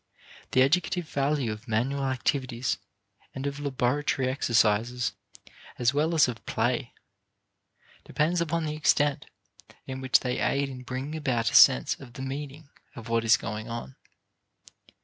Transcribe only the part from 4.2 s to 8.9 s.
exercises, as well as of play, depends upon the